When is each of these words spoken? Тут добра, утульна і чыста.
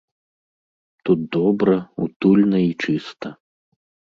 Тут 1.09 1.19
добра, 1.37 1.75
утульна 2.07 2.59
і 2.71 2.73
чыста. 2.87 3.29